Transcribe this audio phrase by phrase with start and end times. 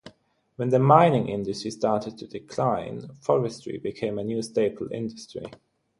[0.55, 5.45] When the mining industry started to decline, forestry became a new staple industry.